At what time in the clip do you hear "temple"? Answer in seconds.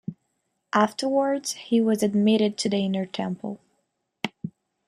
3.05-3.59